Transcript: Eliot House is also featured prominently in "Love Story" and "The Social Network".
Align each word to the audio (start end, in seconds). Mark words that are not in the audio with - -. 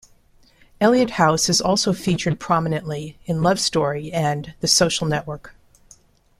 Eliot 0.79 1.11
House 1.11 1.47
is 1.47 1.61
also 1.61 1.93
featured 1.93 2.39
prominently 2.39 3.19
in 3.25 3.43
"Love 3.43 3.59
Story" 3.59 4.11
and 4.11 4.55
"The 4.59 4.67
Social 4.67 5.05
Network". 5.05 5.53